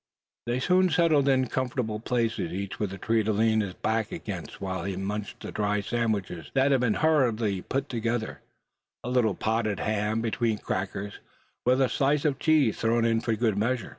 [0.47, 4.59] They soon settled in comfortable places, each with a tree to lean his back against
[4.59, 8.41] while he munched the dry sandwiches that had been hurriedly put together,
[9.03, 11.19] a little potted ham between crackers,
[11.67, 13.89] with a slice of cheese thrown in for good measure.